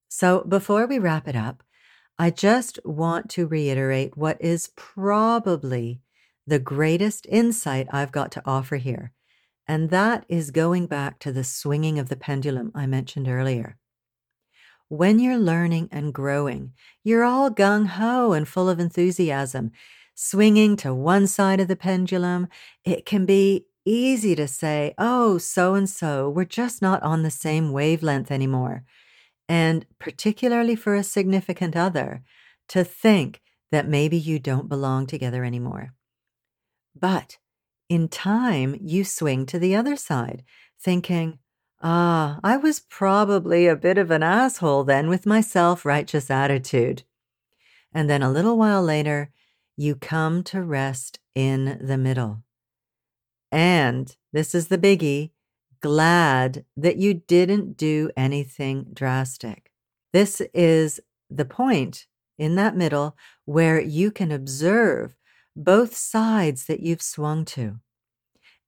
So 0.09 0.45
before 0.45 0.87
we 0.87 0.99
wrap 0.99 1.29
it 1.29 1.37
up, 1.37 1.63
I 2.19 2.31
just 2.31 2.79
want 2.85 3.31
to 3.31 3.47
reiterate 3.47 4.17
what 4.17 4.39
is 4.41 4.71
probably 4.75 6.01
the 6.47 6.59
greatest 6.59 7.27
insight 7.29 7.89
I've 7.91 8.13
got 8.13 8.31
to 8.33 8.43
offer 8.47 8.77
here. 8.77 9.13
And 9.67 9.91
that 9.91 10.25
is 10.29 10.51
going 10.51 10.87
back 10.87 11.19
to 11.21 11.33
the 11.33 11.43
swinging 11.45 11.99
of 11.99 12.09
the 12.09 12.17
pendulum 12.17 12.71
I 12.75 12.87
mentioned 12.87 13.29
earlier. 13.29 13.77
When 14.89 15.19
you're 15.19 15.39
learning 15.39 15.89
and 15.91 16.15
growing, 16.15 16.73
you're 17.03 17.25
all 17.25 17.51
gung 17.51 17.87
ho 17.87 18.33
and 18.33 18.47
full 18.47 18.69
of 18.69 18.79
enthusiasm. 18.79 19.73
Swinging 20.15 20.77
to 20.77 20.95
one 20.95 21.27
side 21.27 21.59
of 21.59 21.67
the 21.67 21.75
pendulum, 21.75 22.47
it 22.85 23.05
can 23.05 23.27
be 23.27 23.67
easy 23.85 24.37
to 24.37 24.47
say, 24.47 24.95
oh, 24.99 25.39
so 25.39 25.75
and 25.75 25.91
so, 25.91 26.29
we're 26.29 26.45
just 26.45 26.81
not 26.81 27.03
on 27.03 27.23
the 27.23 27.31
same 27.31 27.73
wavelength 27.73 28.31
anymore. 28.31 28.85
And 29.49 29.85
particularly 29.99 30.77
for 30.77 30.95
a 30.95 31.03
significant 31.03 31.77
other, 31.77 32.23
to 32.69 32.85
think 32.85 33.43
that 33.73 33.89
maybe 33.89 34.17
you 34.17 34.39
don't 34.39 34.69
belong 34.69 35.07
together 35.07 35.45
anymore. 35.45 35.96
But 36.99 37.39
in 37.89 38.09
time, 38.09 38.77
you 38.81 39.05
swing 39.05 39.47
to 39.47 39.59
the 39.59 39.75
other 39.77 39.97
side, 39.97 40.43
thinking, 40.81 41.39
Ah, 41.83 42.41
I 42.43 42.57
was 42.57 42.81
probably 42.81 43.67
a 43.67 43.77
bit 43.77 43.99
of 43.99 44.11
an 44.11 44.23
asshole 44.23 44.85
then 44.85 45.09
with 45.09 45.27
my 45.27 45.41
self 45.41 45.85
righteous 45.85 46.31
attitude. 46.31 47.03
And 47.93 48.09
then 48.09 48.23
a 48.23 48.31
little 48.31 48.57
while 48.57 48.83
later, 48.83 49.31
you 49.77 49.95
come 49.95 50.43
to 50.45 50.63
rest 50.63 51.21
in 51.35 51.79
the 51.81 51.99
middle. 51.99 52.43
And 53.53 54.15
this 54.33 54.55
is 54.55 54.69
the 54.69 54.79
biggie 54.79 55.31
glad 55.81 56.65
that 56.77 56.97
you 56.97 57.15
didn't 57.15 57.77
do 57.77 58.11
anything 58.17 58.87
drastic. 58.93 59.71
This 60.13 60.41
is 60.55 61.01
the 61.31 61.45
point 61.45 62.07
in 62.39 62.57
that 62.57 62.77
middle 62.77 63.17
where 63.45 63.81
you 63.81 64.11
can 64.11 64.33
observe 64.33 65.15
both 65.57 65.97
sides 65.97 66.67
that 66.67 66.81
you've 66.81 67.03
swung 67.03 67.45
to. 67.47 67.81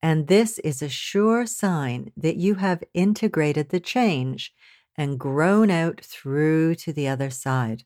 And 0.02 0.26
this 0.28 0.58
is 0.60 0.80
a 0.80 0.88
sure 0.88 1.44
sign 1.46 2.12
that 2.16 2.36
you 2.36 2.56
have 2.56 2.82
integrated 2.94 3.68
the 3.68 3.80
change 3.80 4.54
and 4.96 5.18
grown 5.18 5.70
out 5.70 6.00
through 6.00 6.74
to 6.76 6.92
the 6.92 7.08
other 7.08 7.30
side. 7.30 7.84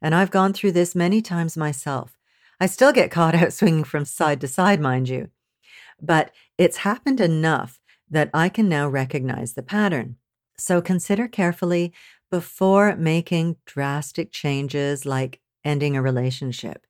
And 0.00 0.14
I've 0.14 0.30
gone 0.30 0.52
through 0.52 0.72
this 0.72 0.94
many 0.94 1.20
times 1.20 1.56
myself. 1.56 2.18
I 2.60 2.66
still 2.66 2.92
get 2.92 3.10
caught 3.10 3.34
out 3.40 3.52
swinging 3.52 3.84
from 3.84 4.04
side 4.04 4.40
to 4.40 4.48
side, 4.48 4.80
mind 4.80 5.08
you. 5.08 5.30
But 6.00 6.32
it's 6.58 6.78
happened 6.78 7.20
enough 7.20 7.80
that 8.10 8.30
I 8.32 8.48
can 8.48 8.68
now 8.68 8.88
recognize 8.88 9.54
the 9.54 9.62
pattern. 9.62 10.16
So 10.58 10.80
consider 10.80 11.28
carefully 11.28 11.92
before 12.30 12.96
making 12.96 13.56
drastic 13.66 14.32
changes 14.32 15.04
like 15.04 15.40
ending 15.64 15.96
a 15.96 16.02
relationship, 16.02 16.86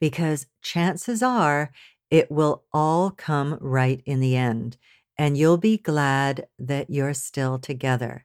because 0.00 0.46
chances 0.62 1.22
are 1.22 1.70
it 2.10 2.30
will 2.30 2.64
all 2.72 3.10
come 3.10 3.58
right 3.60 4.02
in 4.04 4.20
the 4.20 4.36
end, 4.36 4.76
and 5.18 5.36
you'll 5.36 5.58
be 5.58 5.78
glad 5.78 6.46
that 6.58 6.90
you're 6.90 7.14
still 7.14 7.58
together. 7.58 8.24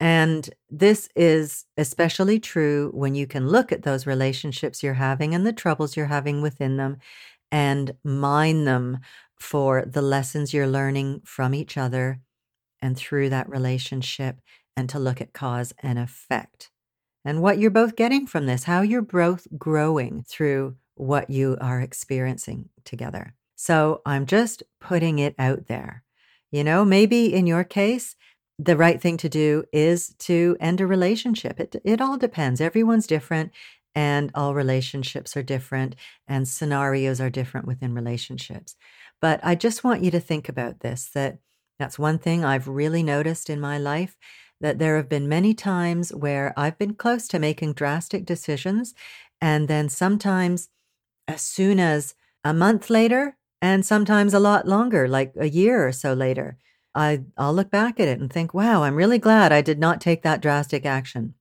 And 0.00 0.48
this 0.70 1.08
is 1.16 1.64
especially 1.76 2.38
true 2.38 2.90
when 2.94 3.16
you 3.16 3.26
can 3.26 3.48
look 3.48 3.72
at 3.72 3.82
those 3.82 4.06
relationships 4.06 4.82
you're 4.82 4.94
having 4.94 5.34
and 5.34 5.44
the 5.44 5.52
troubles 5.52 5.96
you're 5.96 6.06
having 6.06 6.40
within 6.40 6.76
them 6.76 6.98
and 7.50 7.94
mine 8.04 8.64
them 8.64 8.98
for 9.40 9.84
the 9.84 10.02
lessons 10.02 10.54
you're 10.54 10.68
learning 10.68 11.22
from 11.24 11.54
each 11.54 11.76
other 11.76 12.20
and 12.80 12.96
through 12.96 13.30
that 13.30 13.48
relationship, 13.48 14.40
and 14.76 14.88
to 14.88 15.00
look 15.00 15.20
at 15.20 15.32
cause 15.32 15.74
and 15.82 15.98
effect 15.98 16.70
and 17.24 17.42
what 17.42 17.58
you're 17.58 17.70
both 17.70 17.96
getting 17.96 18.26
from 18.26 18.46
this, 18.46 18.64
how 18.64 18.80
you're 18.80 19.02
both 19.02 19.48
growing 19.58 20.24
through 20.28 20.76
what 20.98 21.30
you 21.30 21.56
are 21.60 21.80
experiencing 21.80 22.68
together. 22.84 23.34
So 23.56 24.02
I'm 24.06 24.26
just 24.26 24.62
putting 24.80 25.18
it 25.18 25.34
out 25.38 25.66
there. 25.66 26.04
You 26.50 26.64
know, 26.64 26.84
maybe 26.84 27.32
in 27.34 27.46
your 27.46 27.64
case, 27.64 28.16
the 28.58 28.76
right 28.76 29.00
thing 29.00 29.16
to 29.18 29.28
do 29.28 29.64
is 29.72 30.14
to 30.20 30.56
end 30.60 30.80
a 30.80 30.86
relationship. 30.86 31.60
It, 31.60 31.76
it 31.84 32.00
all 32.00 32.16
depends. 32.16 32.60
Everyone's 32.60 33.06
different, 33.06 33.52
and 33.94 34.30
all 34.34 34.54
relationships 34.54 35.36
are 35.36 35.42
different, 35.42 35.94
and 36.26 36.48
scenarios 36.48 37.20
are 37.20 37.30
different 37.30 37.66
within 37.66 37.94
relationships. 37.94 38.76
But 39.20 39.40
I 39.42 39.54
just 39.54 39.84
want 39.84 40.02
you 40.02 40.10
to 40.12 40.20
think 40.20 40.48
about 40.48 40.80
this 40.80 41.08
that 41.14 41.38
that's 41.78 41.98
one 41.98 42.18
thing 42.18 42.44
I've 42.44 42.66
really 42.68 43.02
noticed 43.02 43.48
in 43.48 43.60
my 43.60 43.78
life 43.78 44.16
that 44.60 44.78
there 44.78 44.96
have 44.96 45.08
been 45.08 45.28
many 45.28 45.54
times 45.54 46.12
where 46.12 46.52
I've 46.56 46.78
been 46.78 46.94
close 46.94 47.28
to 47.28 47.38
making 47.38 47.74
drastic 47.74 48.24
decisions. 48.24 48.94
And 49.40 49.68
then 49.68 49.88
sometimes 49.88 50.68
as 51.28 51.42
soon 51.42 51.78
as 51.78 52.14
a 52.44 52.54
month 52.54 52.90
later 52.90 53.36
and 53.62 53.86
sometimes 53.86 54.34
a 54.34 54.40
lot 54.40 54.66
longer, 54.66 55.06
like 55.06 55.32
a 55.38 55.48
year 55.48 55.86
or 55.86 55.92
so 55.92 56.14
later. 56.14 56.58
I, 56.94 57.22
I'll 57.36 57.54
look 57.54 57.70
back 57.70 58.00
at 58.00 58.08
it 58.08 58.18
and 58.18 58.32
think, 58.32 58.54
wow, 58.54 58.82
I'm 58.82 58.96
really 58.96 59.18
glad 59.18 59.52
I 59.52 59.60
did 59.60 59.78
not 59.78 60.00
take 60.00 60.22
that 60.22 60.40
drastic 60.40 60.86
action. 60.86 61.34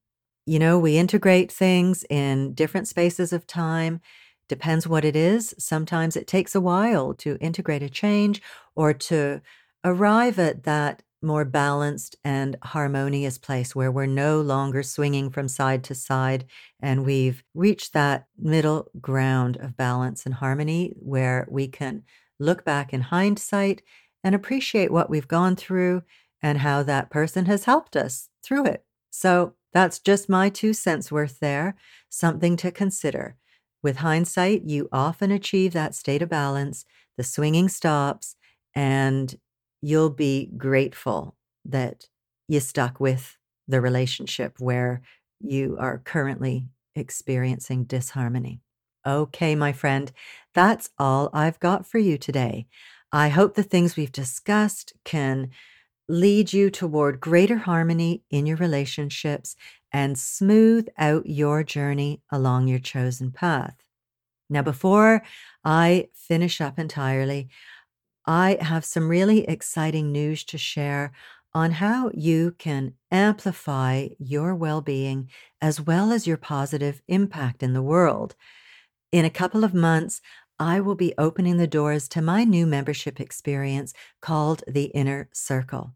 You 0.45 0.59
know, 0.59 0.77
we 0.77 0.97
integrate 0.97 1.51
things 1.51 2.05
in 2.09 2.53
different 2.53 2.87
spaces 2.87 3.33
of 3.33 3.47
time. 3.47 4.01
Depends 4.49 4.87
what 4.87 5.05
it 5.05 5.15
is. 5.15 5.55
Sometimes 5.57 6.15
it 6.15 6.27
takes 6.27 6.55
a 6.55 6.61
while 6.61 7.13
to 7.15 7.37
integrate 7.39 7.83
a 7.83 7.89
change 7.89 8.41
or 8.75 8.93
to 8.93 9.41
arrive 9.83 10.39
at 10.39 10.63
that 10.63 11.03
more 11.21 11.45
balanced 11.45 12.15
and 12.23 12.57
harmonious 12.63 13.37
place 13.37 13.75
where 13.75 13.91
we're 13.91 14.05
no 14.05 14.39
longer 14.39 14.83
swinging 14.83 15.29
from 15.29 15.47
side 15.47 15.83
to 15.83 15.95
side 15.95 16.45
and 16.79 17.05
we've 17.05 17.43
reached 17.55 17.93
that 17.93 18.27
middle 18.37 18.89
ground 19.01 19.57
of 19.57 19.75
balance 19.75 20.25
and 20.25 20.35
harmony 20.35 20.93
where 20.99 21.47
we 21.49 21.67
can 21.67 22.03
look 22.39 22.63
back 22.63 22.93
in 22.93 23.01
hindsight 23.01 23.81
and 24.23 24.35
appreciate 24.35 24.91
what 24.91 25.09
we've 25.09 25.27
gone 25.27 25.55
through 25.55 26.03
and 26.41 26.59
how 26.59 26.83
that 26.83 27.09
person 27.09 27.45
has 27.45 27.63
helped 27.65 27.95
us 27.95 28.29
through 28.43 28.65
it. 28.65 28.85
So 29.09 29.53
that's 29.73 29.99
just 29.99 30.29
my 30.29 30.49
two 30.49 30.73
cents 30.73 31.11
worth 31.11 31.39
there, 31.39 31.75
something 32.09 32.57
to 32.57 32.71
consider. 32.71 33.35
With 33.81 33.97
hindsight, 33.97 34.63
you 34.63 34.89
often 34.91 35.31
achieve 35.31 35.73
that 35.73 35.95
state 35.95 36.21
of 36.21 36.29
balance, 36.29 36.85
the 37.15 37.23
swinging 37.23 37.69
stops, 37.69 38.35
and 38.75 39.35
you'll 39.81 40.09
be 40.09 40.49
grateful 40.57 41.35
that 41.65 42.05
you 42.47 42.59
stuck 42.59 42.99
with 42.99 43.37
the 43.67 43.81
relationship 43.81 44.55
where 44.59 45.01
you 45.39 45.77
are 45.79 45.99
currently 45.99 46.67
experiencing 46.95 47.83
disharmony. 47.83 48.61
Okay, 49.05 49.55
my 49.55 49.71
friend, 49.71 50.11
that's 50.53 50.89
all 50.97 51.29
I've 51.33 51.59
got 51.59 51.85
for 51.85 51.97
you 51.97 52.17
today. 52.17 52.67
I 53.11 53.29
hope 53.29 53.55
the 53.55 53.63
things 53.63 53.95
we've 53.95 54.11
discussed 54.11 54.93
can 55.05 55.49
lead 56.09 56.53
you 56.53 56.69
toward 56.69 57.19
greater 57.19 57.57
harmony 57.57 58.23
in 58.29 58.45
your 58.45 58.57
relationships 58.57 59.55
and 59.91 60.17
smooth 60.17 60.87
out 60.97 61.25
your 61.27 61.63
journey 61.63 62.21
along 62.31 62.67
your 62.67 62.79
chosen 62.79 63.31
path. 63.31 63.75
Now, 64.49 64.61
before 64.61 65.23
I 65.63 66.07
finish 66.13 66.61
up 66.61 66.79
entirely, 66.79 67.49
I 68.27 68.57
have 68.59 68.83
some 68.83 69.07
really 69.07 69.45
exciting 69.47 70.11
news 70.11 70.43
to 70.45 70.57
share 70.57 71.13
on 71.53 71.71
how 71.71 72.11
you 72.13 72.53
can 72.59 72.93
amplify 73.09 74.09
your 74.19 74.53
well 74.53 74.81
being 74.81 75.29
as 75.61 75.79
well 75.79 76.11
as 76.11 76.27
your 76.27 76.37
positive 76.37 77.01
impact 77.07 77.63
in 77.63 77.71
the 77.71 77.81
world. 77.81 78.35
In 79.13 79.23
a 79.23 79.29
couple 79.29 79.63
of 79.63 79.73
months, 79.73 80.21
I 80.59 80.81
will 80.81 80.95
be 80.95 81.13
opening 81.17 81.57
the 81.57 81.67
doors 81.67 82.09
to 82.09 82.21
my 82.21 82.43
new 82.43 82.67
membership 82.67 83.21
experience 83.21 83.93
called 84.21 84.63
the 84.67 84.85
Inner 84.85 85.29
Circle. 85.31 85.93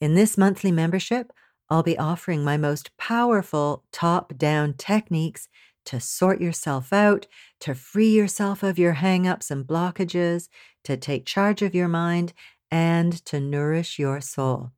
In 0.00 0.14
this 0.14 0.38
monthly 0.38 0.70
membership, 0.70 1.32
I'll 1.68 1.82
be 1.82 1.98
offering 1.98 2.44
my 2.44 2.56
most 2.56 2.96
powerful 2.96 3.84
top 3.90 4.36
down 4.36 4.74
techniques 4.74 5.48
to 5.86 6.00
sort 6.00 6.40
yourself 6.40 6.92
out, 6.92 7.26
to 7.60 7.74
free 7.74 8.10
yourself 8.10 8.62
of 8.62 8.78
your 8.78 8.94
hangups 8.94 9.50
and 9.50 9.66
blockages, 9.66 10.48
to 10.84 10.96
take 10.96 11.26
charge 11.26 11.62
of 11.62 11.74
your 11.74 11.88
mind, 11.88 12.32
and 12.70 13.24
to 13.24 13.40
nourish 13.40 13.98
your 13.98 14.20
soul. 14.20 14.72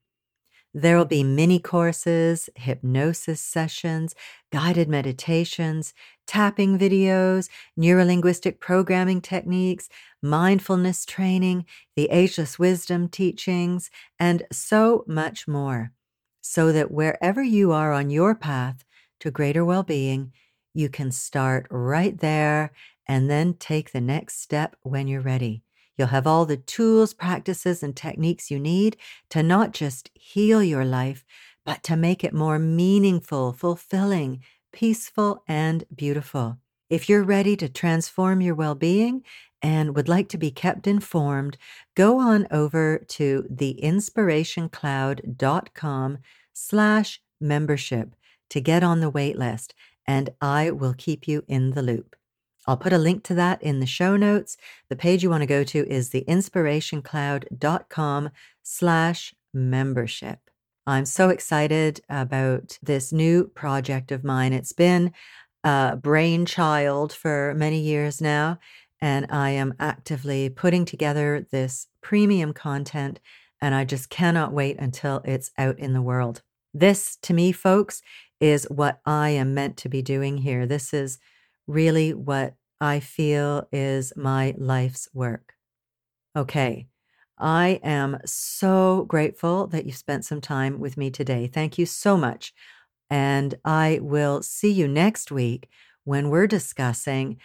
There 0.75 0.99
will 0.99 1.07
be 1.07 1.25
mini 1.25 1.59
courses, 1.59 2.51
hypnosis 2.55 3.41
sessions, 3.41 4.15
guided 4.53 4.91
meditations, 4.91 5.95
tapping 6.27 6.79
videos, 6.79 7.49
neurolinguistic 7.81 8.61
programming 8.61 9.23
techniques, 9.23 9.89
mindfulness 10.21 11.07
training, 11.07 11.65
the 11.95 12.11
ageless 12.11 12.59
wisdom 12.59 13.09
teachings, 13.09 13.91
and 14.19 14.43
so 14.52 15.02
much 15.07 15.49
more. 15.49 15.93
So 16.43 16.73
that 16.73 16.91
wherever 16.91 17.43
you 17.43 17.73
are 17.73 17.93
on 17.93 18.11
your 18.11 18.35
path 18.35 18.85
to 19.21 19.30
greater 19.30 19.65
well 19.65 19.83
being, 19.83 20.33
you 20.76 20.89
can 20.89 21.10
start 21.10 21.67
right 21.71 22.17
there 22.19 22.73
and 23.06 23.30
then 23.30 23.54
take 23.54 23.93
the 23.93 24.00
next 24.00 24.41
step 24.41 24.76
when 24.82 25.08
you're 25.08 25.21
ready. 25.21 25.62
You'll 25.97 26.08
have 26.08 26.26
all 26.26 26.45
the 26.45 26.56
tools, 26.56 27.15
practices, 27.15 27.80
and 27.82 27.97
techniques 27.97 28.50
you 28.50 28.58
need 28.58 28.97
to 29.30 29.43
not 29.43 29.73
just 29.73 30.10
heal 30.15 30.62
your 30.62 30.84
life, 30.84 31.25
but 31.65 31.82
to 31.84 31.97
make 31.97 32.23
it 32.23 32.34
more 32.34 32.58
meaningful, 32.58 33.54
fulfilling, 33.54 34.43
peaceful, 34.73 35.43
and 35.49 35.84
beautiful. 35.95 36.58
If 36.91 37.08
you're 37.08 37.25
ready 37.25 37.56
to 37.56 37.69
transform 37.69 38.43
your 38.43 38.54
well 38.54 38.75
being 38.75 39.23
and 39.62 39.97
would 39.97 40.08
like 40.08 40.28
to 40.28 40.39
be 40.39 40.50
kept 40.50 40.86
informed, 40.86 41.56
go 41.95 42.19
on 42.19 42.47
over 42.50 42.99
to 43.08 43.47
theinspirationcloud.com 43.50 46.19
slash 46.52 47.23
membership 47.41 48.15
to 48.50 48.60
get 48.60 48.82
on 48.82 49.00
the 49.00 49.10
wait 49.10 49.39
list, 49.39 49.75
and 50.06 50.30
I 50.40 50.71
will 50.71 50.95
keep 50.95 51.26
you 51.26 51.42
in 51.49 51.71
the 51.71 51.82
loop. 51.82 52.14
I'll 52.66 52.76
put 52.76 52.92
a 52.92 52.99
link 52.99 53.23
to 53.25 53.34
that 53.34 53.60
in 53.62 53.80
the 53.80 53.86
show 53.86 54.16
notes. 54.16 54.58
The 54.88 54.97
page 54.97 55.23
you 55.23 55.30
want 55.30 55.42
to 55.42 55.47
go 55.47 55.62
to 55.64 55.88
is 55.88 56.10
theinspirationcloud.com 56.10 58.30
slash 58.62 59.34
membership. 59.54 60.38
I'm 60.86 61.04
so 61.04 61.28
excited 61.30 62.00
about 62.08 62.78
this 62.82 63.12
new 63.12 63.49
project 63.49 64.12
of 64.12 64.25
mine. 64.25 64.52
It's 64.52 64.73
been 64.73 65.12
a 65.64 65.97
brainchild 65.97 67.12
for 67.12 67.54
many 67.56 67.80
years 67.80 68.21
now, 68.21 68.60
and 69.00 69.26
I 69.30 69.50
am 69.50 69.75
actively 69.80 70.49
putting 70.49 70.84
together 70.84 71.45
this 71.50 71.88
premium 72.02 72.52
content, 72.52 73.19
and 73.60 73.75
I 73.75 73.84
just 73.84 74.10
cannot 74.10 74.52
wait 74.52 74.78
until 74.78 75.23
it's 75.25 75.50
out 75.58 75.76
in 75.78 75.92
the 75.92 76.02
world. 76.02 76.42
This, 76.73 77.16
to 77.23 77.34
me, 77.34 77.50
folks, 77.52 78.02
is 78.41 78.65
what 78.71 79.01
I 79.05 79.31
am 79.31 79.55
meant 79.55 79.77
to 79.79 79.89
be 79.89 80.03
doing 80.03 80.39
here. 80.39 80.67
This 80.67 80.93
is 80.93 81.19
really 81.67 82.13
what 82.13 82.55
I 82.81 83.01
feel 83.01 83.69
is 83.73 84.13
my 84.17 84.55
life's 84.59 85.09
work. 85.15 85.55
Okay. 86.37 86.87
I 87.39 87.81
am 87.83 88.19
so 88.25 89.05
grateful 89.09 89.67
that 89.69 89.85
you 89.85 89.93
spent 89.93 90.25
some 90.25 90.41
time 90.41 90.81
with 90.81 90.97
me 90.97 91.11
today. 91.11 91.47
Thank 91.47 91.79
you 91.79 91.87
so 91.87 92.17
much. 92.17 92.55
And 93.11 93.55
I 93.65 93.99
will 94.03 94.43
see 94.43 94.73
you 94.73 94.89
next 94.89 95.31
week 95.31 95.69
when 96.05 96.31
we're 96.31 96.47
discussing 96.47 97.39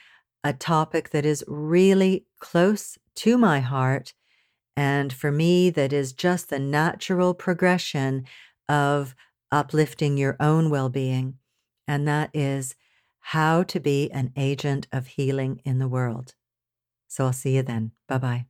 a 0.43 0.53
topic 0.53 1.09
that 1.09 1.25
is 1.25 1.43
really 1.47 2.25
close 2.39 2.97
to 3.15 3.37
my 3.37 3.59
heart. 3.59 4.13
And 4.75 5.11
for 5.11 5.31
me, 5.31 5.69
that 5.71 5.91
is 5.93 6.13
just 6.13 6.49
the 6.49 6.59
natural 6.59 7.33
progression 7.33 8.25
of 8.69 9.15
uplifting 9.51 10.17
your 10.17 10.37
own 10.39 10.69
well 10.69 10.89
being. 10.89 11.37
And 11.87 12.07
that 12.07 12.29
is 12.33 12.75
how 13.19 13.63
to 13.63 13.79
be 13.79 14.11
an 14.11 14.31
agent 14.35 14.87
of 14.91 15.07
healing 15.07 15.61
in 15.63 15.79
the 15.79 15.87
world. 15.87 16.35
So 17.07 17.25
I'll 17.25 17.33
see 17.33 17.55
you 17.55 17.63
then. 17.63 17.91
Bye 18.07 18.17
bye. 18.17 18.45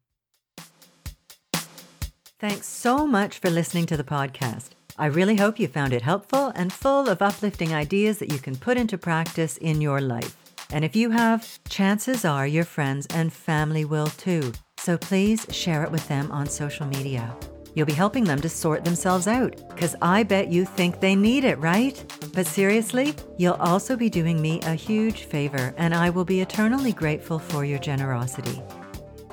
Thanks 2.39 2.67
so 2.67 3.05
much 3.05 3.37
for 3.37 3.49
listening 3.49 3.85
to 3.87 3.97
the 3.97 4.03
podcast. 4.03 4.69
I 4.97 5.05
really 5.07 5.35
hope 5.35 5.59
you 5.59 5.67
found 5.67 5.93
it 5.93 6.01
helpful 6.01 6.51
and 6.55 6.73
full 6.73 7.07
of 7.07 7.21
uplifting 7.21 7.73
ideas 7.73 8.19
that 8.19 8.31
you 8.31 8.39
can 8.39 8.55
put 8.55 8.77
into 8.77 8.97
practice 8.97 9.57
in 9.57 9.81
your 9.81 10.01
life. 10.01 10.35
And 10.71 10.85
if 10.85 10.95
you 10.95 11.11
have, 11.11 11.59
chances 11.69 12.23
are 12.23 12.47
your 12.47 12.63
friends 12.63 13.07
and 13.13 13.31
family 13.31 13.85
will 13.85 14.07
too. 14.07 14.53
So 14.77 14.97
please 14.97 15.45
share 15.51 15.83
it 15.83 15.91
with 15.91 16.07
them 16.07 16.31
on 16.31 16.47
social 16.47 16.85
media. 16.87 17.35
You'll 17.73 17.85
be 17.85 17.93
helping 17.93 18.25
them 18.25 18.41
to 18.41 18.49
sort 18.49 18.83
themselves 18.83 19.27
out, 19.27 19.55
because 19.69 19.95
I 20.01 20.23
bet 20.23 20.51
you 20.51 20.65
think 20.65 20.99
they 20.99 21.15
need 21.15 21.45
it, 21.45 21.57
right? 21.59 22.03
But 22.33 22.47
seriously, 22.47 23.15
you'll 23.37 23.53
also 23.53 23.95
be 23.95 24.09
doing 24.09 24.41
me 24.41 24.59
a 24.63 24.73
huge 24.73 25.23
favor, 25.23 25.73
and 25.77 25.95
I 25.95 26.09
will 26.09 26.25
be 26.25 26.41
eternally 26.41 26.91
grateful 26.91 27.39
for 27.39 27.63
your 27.63 27.79
generosity. 27.79 28.61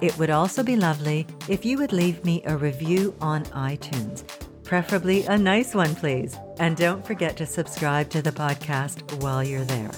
It 0.01 0.17
would 0.19 0.31
also 0.31 0.63
be 0.63 0.77
lovely 0.77 1.27
if 1.49 1.65
you 1.65 1.79
would 1.79 1.93
leave 1.93 2.25
me 2.25 2.43
a 2.47 2.57
review 2.57 3.15
on 3.21 3.45
iTunes, 3.47 4.23
preferably 4.63 5.25
a 5.25 5.37
nice 5.37 5.75
one, 5.75 5.95
please. 5.97 6.37
And 6.61 6.77
don't 6.77 7.05
forget 7.05 7.37
to 7.39 7.47
subscribe 7.47 8.09
to 8.11 8.23
the 8.23 8.31
podcast 8.31 9.21
while 9.21 9.43
you're 9.43 9.65
there. 9.65 9.91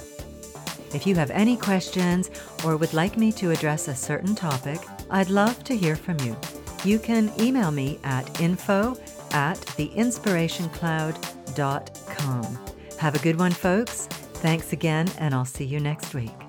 If 0.95 1.07
you 1.07 1.15
have 1.17 1.31
any 1.31 1.57
questions 1.57 2.31
or 2.65 2.77
would 2.77 2.95
like 2.95 3.17
me 3.19 3.31
to 3.33 3.51
address 3.51 3.89
a 3.89 3.95
certain 3.95 4.35
topic, 4.35 4.81
I'd 5.11 5.29
love 5.29 5.63
to 5.65 5.77
hear 5.77 5.97
from 5.97 6.19
you 6.21 6.37
you 6.85 6.99
can 6.99 7.33
email 7.41 7.71
me 7.71 7.99
at 8.05 8.41
info 8.41 8.99
at 9.33 9.59
theinspirationcloud.com. 9.59 12.59
Have 12.99 13.15
a 13.15 13.19
good 13.19 13.39
one, 13.39 13.53
folks. 13.53 14.09
Thanks 14.41 14.73
again, 14.73 15.09
and 15.19 15.35
I'll 15.35 15.45
see 15.45 15.65
you 15.65 15.81
next 15.81 16.15
week. 16.15 16.40